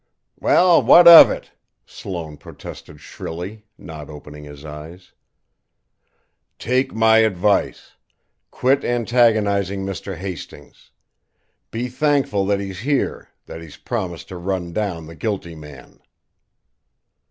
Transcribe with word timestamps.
"Well, 0.39 0.81
what 0.81 1.07
of 1.07 1.29
it?" 1.29 1.51
Sloane 1.85 2.35
protested 2.35 2.99
shrilly, 2.99 3.65
not 3.77 4.09
opening 4.09 4.45
his 4.45 4.65
eyes. 4.65 5.11
"Take 6.57 6.91
my 6.91 7.19
advice. 7.19 7.91
Quit 8.49 8.83
antagonizing 8.83 9.85
Mr. 9.85 10.17
Hastings. 10.17 10.89
Be 11.69 11.87
thankful 11.87 12.47
that 12.47 12.59
he's 12.59 12.79
here, 12.79 13.29
that 13.45 13.61
he's 13.61 13.77
promised 13.77 14.29
to 14.29 14.37
run 14.37 14.73
down 14.73 15.05
the 15.05 15.13
guilty 15.13 15.53
man." 15.53 15.99